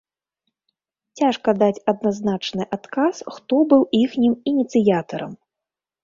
[1.19, 5.31] Цяжка даць адназначны адказ, хто быў іхнім ініцыятарам.